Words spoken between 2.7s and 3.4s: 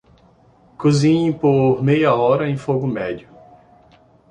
médio.